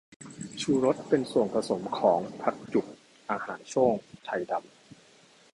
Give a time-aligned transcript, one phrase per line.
[0.61, 2.85] ชูรส เป็นส่วนผสมของ ผักจุบ
[3.31, 3.93] อาหารโซ่ง
[4.23, 4.65] ไทดำ